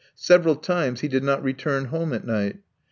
Several 0.15 0.55
times 0.55 1.01
he 1.01 1.07
did 1.07 1.23
not 1.23 1.43
return 1.43 1.85
home 1.85 2.11
at 2.11 2.25
night. 2.25 2.57